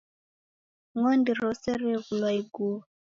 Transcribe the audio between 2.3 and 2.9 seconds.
ighuo